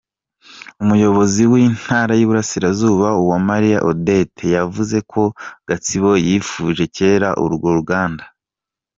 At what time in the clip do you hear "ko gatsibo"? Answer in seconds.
5.11-6.11